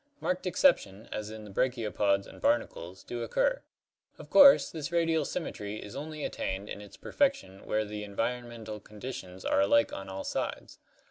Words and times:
Marked 0.19 0.47
exceptions, 0.47 1.07
as 1.11 1.29
in 1.29 1.43
the 1.45 1.51
brachiopods 1.51 2.25
and 2.25 2.41
barnacles, 2.41 3.03
do 3.03 3.21
occur. 3.21 3.61
Of 4.17 4.31
course 4.31 4.71
this 4.71 4.91
radial 4.91 5.25
symmetry 5.25 5.75
is 5.79 5.95
only 5.95 6.25
attained 6.25 6.69
in 6.69 6.81
its 6.81 6.97
perfection 6.97 7.67
where 7.67 7.81
CLASSIFICATION 7.81 8.13
OF 8.13 8.17
ORGANISMS 8.17 8.17
45 8.17 8.17
the 8.17 8.49
environmental 8.49 8.79
conditions 8.79 9.45
are 9.45 9.61
alike 9.61 9.93
on 9.93 10.09
all 10.09 10.23
sides. 10.23 10.79